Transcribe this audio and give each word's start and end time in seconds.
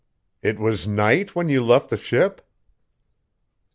"It 0.41 0.57
was 0.57 0.87
night 0.87 1.35
when 1.35 1.47
you 1.47 1.63
left 1.63 1.91
the 1.91 1.95
ship?" 1.97 2.41